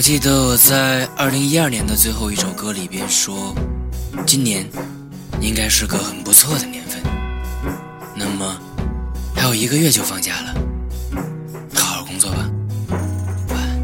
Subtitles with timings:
[0.00, 3.54] 我记得我在二零一二年的最后一首歌里边说，
[4.24, 4.66] 今年
[5.42, 7.02] 应该是个很不错的年份。
[8.14, 8.56] 那么
[9.36, 10.54] 还有一个月就放假了，
[11.74, 12.50] 好好工作吧。
[13.50, 13.78] 晚安。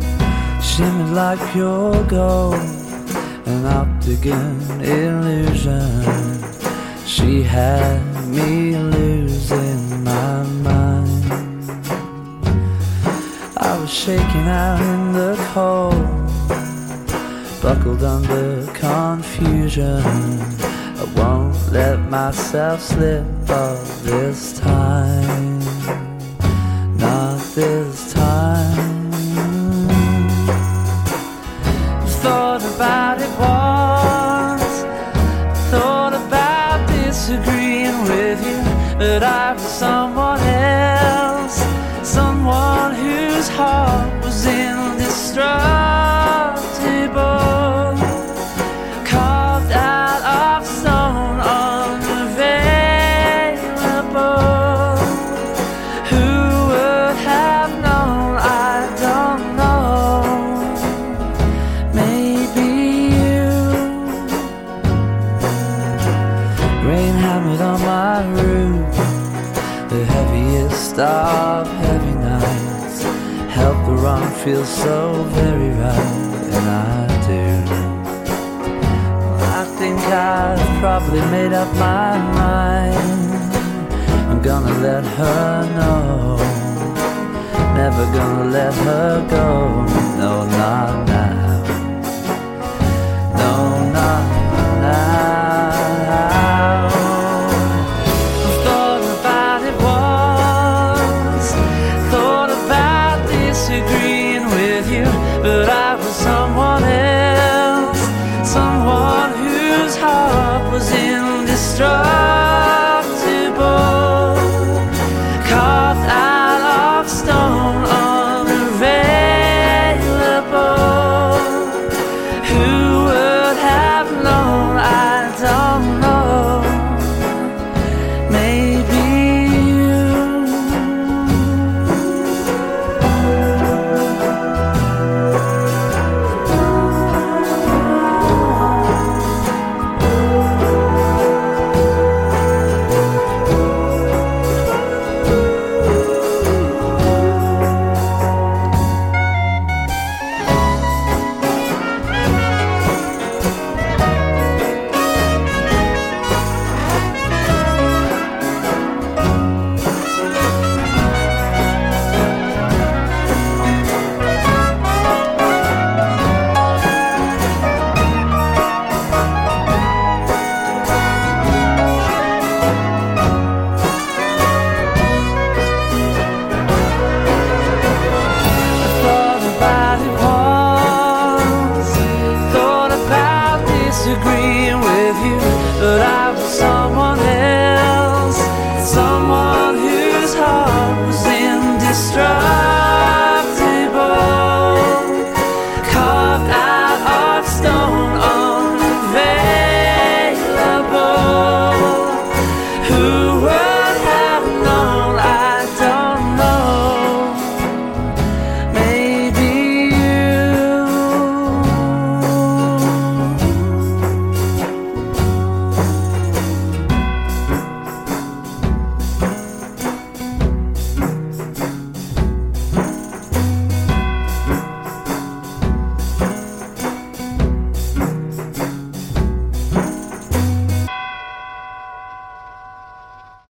[17.67, 20.01] Buckled under confusion.
[21.03, 25.59] I won't let myself slip up this time,
[26.97, 29.11] not this time.
[32.23, 34.77] Thought about it once.
[35.73, 38.63] Thought about disagreeing with you.
[38.97, 39.63] But I was
[70.97, 73.03] stop heavy nights.
[73.53, 77.47] Help the wrong feel so very right, and I do.
[79.61, 83.53] I think I've probably made up my mind.
[84.31, 86.39] I'm gonna let her know.
[87.75, 89.49] Never gonna let her go.
[90.21, 91.63] No, not now.
[93.41, 94.26] No, not.